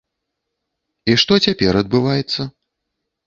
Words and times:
І 1.11 1.17
што 1.23 1.33
цяпер 1.47 1.79
адбываецца? 1.83 2.41